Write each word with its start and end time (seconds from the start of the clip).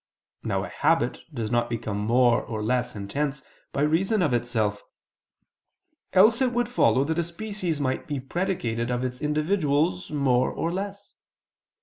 Now 0.41 0.63
a 0.63 0.67
habit 0.67 1.19
does 1.31 1.51
not 1.51 1.69
become 1.69 1.99
more 1.99 2.41
or 2.41 2.63
less 2.63 2.95
intense 2.95 3.43
by 3.71 3.83
reason 3.83 4.23
of 4.23 4.33
itself; 4.33 4.81
else 6.13 6.41
it 6.41 6.53
would 6.53 6.67
follow 6.69 7.03
that 7.03 7.19
a 7.19 7.23
species 7.23 7.79
might 7.79 8.07
be 8.07 8.19
predicated 8.19 8.89
of 8.89 9.03
its 9.03 9.21
individuals 9.21 10.09
more 10.09 10.49
or 10.49 10.71
less. 10.71 11.13